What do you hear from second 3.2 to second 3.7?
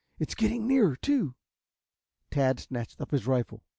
rifle.